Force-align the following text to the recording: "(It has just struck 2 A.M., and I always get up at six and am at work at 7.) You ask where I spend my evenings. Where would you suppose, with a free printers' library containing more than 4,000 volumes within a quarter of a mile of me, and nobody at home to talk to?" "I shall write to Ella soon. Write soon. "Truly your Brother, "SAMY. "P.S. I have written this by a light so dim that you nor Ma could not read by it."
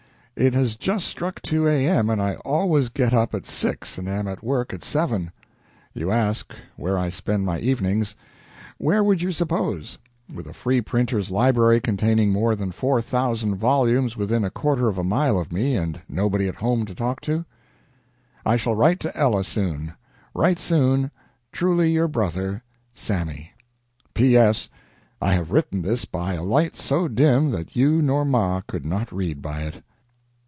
"(It 0.37 0.55
has 0.55 0.75
just 0.75 1.07
struck 1.07 1.39
2 1.43 1.67
A.M., 1.67 2.09
and 2.09 2.19
I 2.19 2.33
always 2.37 2.89
get 2.89 3.13
up 3.13 3.35
at 3.35 3.45
six 3.45 3.99
and 3.99 4.09
am 4.09 4.27
at 4.27 4.41
work 4.43 4.73
at 4.73 4.83
7.) 4.83 5.29
You 5.93 6.09
ask 6.09 6.51
where 6.77 6.97
I 6.97 7.09
spend 7.09 7.45
my 7.45 7.59
evenings. 7.59 8.15
Where 8.79 9.03
would 9.03 9.21
you 9.21 9.31
suppose, 9.33 9.99
with 10.33 10.47
a 10.47 10.53
free 10.53 10.81
printers' 10.81 11.29
library 11.29 11.79
containing 11.79 12.31
more 12.31 12.55
than 12.55 12.71
4,000 12.71 13.55
volumes 13.55 14.17
within 14.17 14.43
a 14.43 14.49
quarter 14.49 14.87
of 14.87 14.97
a 14.97 15.03
mile 15.03 15.39
of 15.39 15.51
me, 15.51 15.75
and 15.75 16.01
nobody 16.09 16.47
at 16.47 16.55
home 16.55 16.85
to 16.87 16.95
talk 16.95 17.21
to?" 17.21 17.45
"I 18.43 18.55
shall 18.55 18.73
write 18.73 18.99
to 19.01 19.15
Ella 19.15 19.43
soon. 19.43 19.93
Write 20.33 20.57
soon. 20.57 21.11
"Truly 21.51 21.91
your 21.91 22.07
Brother, 22.07 22.63
"SAMY. 22.95 23.51
"P.S. 24.15 24.69
I 25.21 25.33
have 25.35 25.51
written 25.51 25.83
this 25.83 26.05
by 26.05 26.33
a 26.33 26.43
light 26.43 26.75
so 26.75 27.07
dim 27.07 27.51
that 27.51 27.75
you 27.75 28.01
nor 28.01 28.25
Ma 28.25 28.61
could 28.61 28.85
not 28.87 29.11
read 29.11 29.43
by 29.43 29.63
it." 29.63 29.83